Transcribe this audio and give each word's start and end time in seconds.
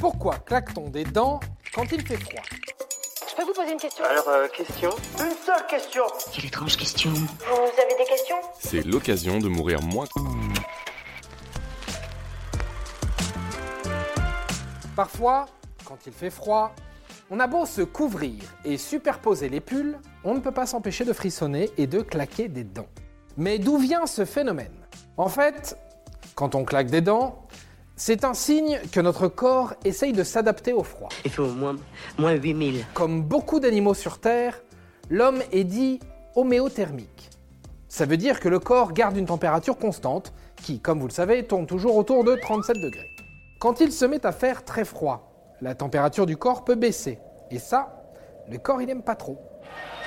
Pourquoi 0.00 0.38
claque-t-on 0.38 0.88
des 0.88 1.04
dents 1.04 1.40
quand 1.74 1.84
il 1.92 2.00
fait 2.00 2.16
froid? 2.16 2.42
Je 3.28 3.36
peux 3.36 3.44
vous 3.44 3.52
poser 3.52 3.72
une 3.72 3.78
question? 3.78 4.02
Alors, 4.02 4.28
euh, 4.28 4.48
question? 4.48 4.88
Une 5.18 5.36
seule 5.44 5.66
question 5.68 6.02
Quelle 6.32 6.46
étrange 6.46 6.76
question. 6.78 7.10
Vous 7.12 7.82
avez 7.82 7.96
des 7.98 8.08
questions? 8.08 8.36
C'est 8.58 8.82
l'occasion 8.86 9.38
de 9.38 9.48
mourir 9.48 9.82
moins. 9.82 10.06
Parfois, 14.96 15.44
quand 15.84 15.98
il 16.06 16.14
fait 16.14 16.30
froid, 16.30 16.74
on 17.30 17.38
a 17.38 17.46
beau 17.46 17.66
se 17.66 17.82
couvrir 17.82 18.42
et 18.64 18.78
superposer 18.78 19.50
les 19.50 19.60
pulls, 19.60 19.98
on 20.24 20.32
ne 20.32 20.40
peut 20.40 20.50
pas 20.50 20.64
s'empêcher 20.64 21.04
de 21.04 21.12
frissonner 21.12 21.70
et 21.76 21.86
de 21.86 22.00
claquer 22.00 22.48
des 22.48 22.64
dents. 22.64 22.88
Mais 23.36 23.58
d'où 23.58 23.76
vient 23.76 24.06
ce 24.06 24.24
phénomène? 24.24 24.72
En 25.18 25.28
fait, 25.28 25.76
quand 26.34 26.54
on 26.54 26.64
claque 26.64 26.88
des 26.88 27.02
dents, 27.02 27.46
c'est 28.00 28.24
un 28.24 28.32
signe 28.32 28.80
que 28.92 28.98
notre 28.98 29.28
corps 29.28 29.74
essaye 29.84 30.14
de 30.14 30.24
s'adapter 30.24 30.72
au 30.72 30.82
froid. 30.82 31.10
Il 31.26 31.30
fait 31.30 31.42
au 31.42 31.52
moins, 31.52 31.76
moins 32.16 32.32
8000. 32.32 32.86
Comme 32.94 33.22
beaucoup 33.22 33.60
d'animaux 33.60 33.92
sur 33.92 34.20
Terre, 34.20 34.62
l'homme 35.10 35.42
est 35.52 35.64
dit 35.64 36.00
homéothermique. 36.34 37.28
Ça 37.88 38.06
veut 38.06 38.16
dire 38.16 38.40
que 38.40 38.48
le 38.48 38.58
corps 38.58 38.94
garde 38.94 39.18
une 39.18 39.26
température 39.26 39.76
constante, 39.76 40.32
qui, 40.56 40.80
comme 40.80 40.98
vous 40.98 41.08
le 41.08 41.12
savez, 41.12 41.46
tourne 41.46 41.66
toujours 41.66 41.94
autour 41.94 42.24
de 42.24 42.36
37 42.36 42.74
degrés. 42.76 43.10
Quand 43.60 43.80
il 43.80 43.92
se 43.92 44.06
met 44.06 44.24
à 44.24 44.32
faire 44.32 44.64
très 44.64 44.86
froid, 44.86 45.54
la 45.60 45.74
température 45.74 46.24
du 46.24 46.38
corps 46.38 46.64
peut 46.64 46.76
baisser. 46.76 47.18
Et 47.50 47.58
ça, 47.58 48.02
le 48.50 48.56
corps, 48.56 48.80
il 48.80 48.86
n'aime 48.86 49.02
pas 49.02 49.14
trop. 49.14 49.38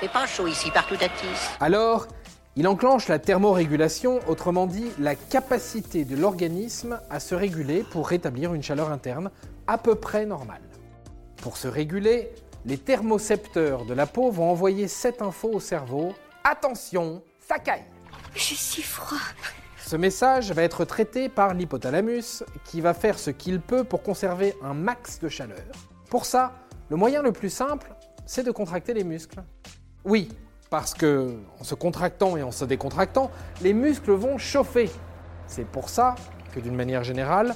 C'est 0.00 0.10
pas 0.10 0.26
chaud 0.26 0.48
ici, 0.48 0.68
partout 0.72 0.96
à 0.96 1.08
tisse. 1.08 1.50
Alors, 1.60 2.08
il 2.56 2.68
enclenche 2.68 3.08
la 3.08 3.18
thermorégulation, 3.18 4.20
autrement 4.28 4.66
dit 4.66 4.86
la 5.00 5.16
capacité 5.16 6.04
de 6.04 6.16
l'organisme 6.16 7.00
à 7.10 7.18
se 7.18 7.34
réguler 7.34 7.82
pour 7.82 8.08
rétablir 8.08 8.54
une 8.54 8.62
chaleur 8.62 8.90
interne 8.92 9.30
à 9.66 9.76
peu 9.76 9.96
près 9.96 10.24
normale. 10.24 10.62
Pour 11.42 11.56
se 11.56 11.66
réguler, 11.66 12.30
les 12.64 12.78
thermocepteurs 12.78 13.84
de 13.84 13.92
la 13.92 14.06
peau 14.06 14.30
vont 14.30 14.50
envoyer 14.50 14.86
cette 14.86 15.20
info 15.20 15.50
au 15.52 15.60
cerveau. 15.60 16.14
Attention, 16.44 17.22
ça 17.40 17.58
caille 17.58 17.84
J'ai 18.34 18.54
si 18.54 18.82
froid. 18.82 19.18
Ce 19.84 19.96
message 19.96 20.52
va 20.52 20.62
être 20.62 20.84
traité 20.84 21.28
par 21.28 21.54
l'hypothalamus 21.54 22.44
qui 22.64 22.80
va 22.80 22.94
faire 22.94 23.18
ce 23.18 23.30
qu'il 23.30 23.60
peut 23.60 23.84
pour 23.84 24.02
conserver 24.02 24.54
un 24.62 24.74
max 24.74 25.18
de 25.18 25.28
chaleur. 25.28 25.58
Pour 26.08 26.24
ça, 26.24 26.54
le 26.88 26.96
moyen 26.96 27.20
le 27.20 27.32
plus 27.32 27.50
simple, 27.50 27.92
c'est 28.24 28.44
de 28.44 28.50
contracter 28.50 28.94
les 28.94 29.04
muscles. 29.04 29.42
Oui, 30.04 30.28
parce 30.74 30.92
que 30.92 31.36
en 31.60 31.62
se 31.62 31.76
contractant 31.76 32.36
et 32.36 32.42
en 32.42 32.50
se 32.50 32.64
décontractant, 32.64 33.30
les 33.62 33.72
muscles 33.72 34.10
vont 34.10 34.38
chauffer. 34.38 34.90
C'est 35.46 35.64
pour 35.64 35.88
ça 35.88 36.16
que 36.52 36.58
d'une 36.58 36.74
manière 36.74 37.04
générale, 37.04 37.54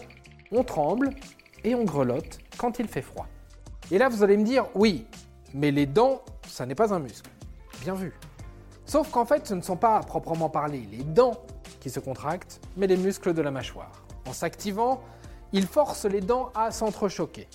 on 0.52 0.62
tremble 0.62 1.10
et 1.64 1.74
on 1.74 1.82
grelotte 1.82 2.38
quand 2.58 2.78
il 2.78 2.86
fait 2.86 3.02
froid. 3.02 3.26
Et 3.90 3.98
là, 3.98 4.08
vous 4.08 4.22
allez 4.22 4.36
me 4.36 4.44
dire, 4.44 4.66
oui, 4.76 5.04
mais 5.52 5.72
les 5.72 5.84
dents, 5.84 6.22
ça 6.46 6.64
n'est 6.64 6.76
pas 6.76 6.94
un 6.94 7.00
muscle. 7.00 7.28
Bien 7.80 7.94
vu. 7.94 8.14
Sauf 8.84 9.10
qu'en 9.10 9.24
fait, 9.24 9.48
ce 9.48 9.54
ne 9.54 9.62
sont 9.62 9.76
pas 9.76 9.96
à 9.96 10.00
proprement 10.00 10.48
parler 10.48 10.86
les 10.88 11.02
dents 11.02 11.42
qui 11.80 11.90
se 11.90 11.98
contractent, 11.98 12.60
mais 12.76 12.86
les 12.86 12.96
muscles 12.96 13.34
de 13.34 13.42
la 13.42 13.50
mâchoire. 13.50 14.04
En 14.28 14.32
s'activant, 14.32 15.00
ils 15.52 15.66
forcent 15.66 16.04
les 16.04 16.20
dents 16.20 16.52
à 16.54 16.70
s'entrechoquer. 16.70 17.48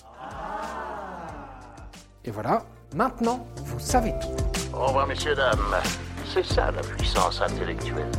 Et 2.22 2.30
voilà, 2.30 2.66
maintenant, 2.94 3.46
vous 3.64 3.80
savez 3.80 4.12
tout. 4.20 4.53
Au 4.76 4.86
revoir, 4.86 5.06
messieurs, 5.06 5.36
dames. 5.36 5.76
C'est 6.24 6.44
ça 6.44 6.72
la 6.72 6.82
puissance 6.82 7.40
intellectuelle. 7.40 8.10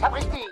Sapristi 0.00 0.44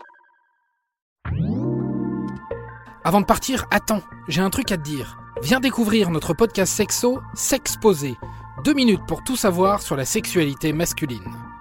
Avant 3.03 3.21
de 3.23 3.27
partir, 3.27 3.65
attends, 3.71 4.03
j'ai 4.29 4.43
un 4.43 4.51
truc 4.51 4.71
à 4.73 4.77
te 4.77 4.83
dire. 4.83 5.17
Viens 5.43 5.59
découvrir 5.59 6.11
notre 6.11 6.35
podcast 6.35 6.75
sexo, 6.75 7.21
S'exposer. 7.35 8.15
Deux 8.63 8.75
minutes 8.75 9.07
pour 9.09 9.25
tout 9.25 9.37
savoir 9.37 9.81
sur 9.81 9.97
la 9.97 10.05
sexualité 10.05 10.75
masculine. 10.75 11.52